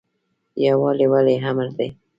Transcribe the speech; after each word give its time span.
یووالی 0.65 1.05
ولې 1.11 1.35
امر 1.49 1.67
دی؟ 1.77 1.87